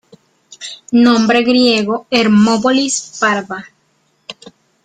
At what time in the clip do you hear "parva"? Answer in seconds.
3.19-3.65